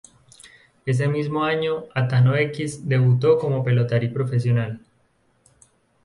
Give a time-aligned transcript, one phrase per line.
[0.83, 4.81] Ese mismo año, "Atano X" debutó como pelotari profesional.